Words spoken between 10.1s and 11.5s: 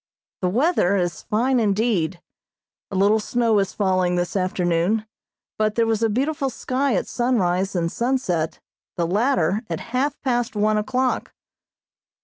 past one o'clock.